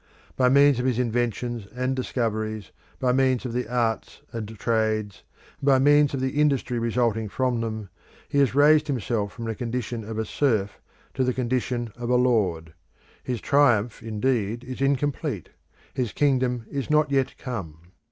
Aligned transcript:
By 0.35 0.49
means 0.49 0.79
of 0.79 0.87
his 0.87 0.97
inventions 0.97 1.67
and 1.75 1.95
discoveries, 1.95 2.71
by 2.99 3.11
means 3.11 3.45
of 3.45 3.53
the 3.53 3.67
arts 3.67 4.23
and 4.33 4.49
trades, 4.57 5.21
and 5.59 5.67
by 5.67 5.77
means 5.77 6.15
of 6.15 6.19
the 6.21 6.41
industry 6.41 6.79
resulting 6.79 7.29
from 7.29 7.61
them, 7.61 7.89
he 8.27 8.39
has 8.39 8.55
raised 8.55 8.87
himself 8.87 9.31
from 9.31 9.45
the 9.45 9.53
condition 9.53 10.03
of 10.03 10.17
a 10.17 10.25
serf 10.25 10.81
to 11.13 11.23
the 11.23 11.35
condition 11.35 11.93
of 11.95 12.09
a 12.09 12.15
lord. 12.15 12.73
His 13.23 13.41
triumph, 13.41 14.01
indeed, 14.01 14.63
is 14.63 14.81
incomplete; 14.81 15.49
his 15.93 16.13
kingdom 16.13 16.65
is 16.71 16.89
not 16.89 17.11
yet 17.11 17.35
come. 17.37 17.91